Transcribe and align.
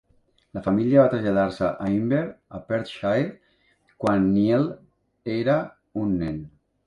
La 0.57 0.61
família 0.67 0.99
va 1.01 1.09
traslladar-se 1.09 1.67
a 1.87 1.89
Inver 1.95 2.21
a 2.59 2.63
Perthshire 2.71 3.27
quan 4.05 4.27
Niel 4.39 4.67
era 5.35 5.59
un 6.05 6.17
nen. 6.23 6.41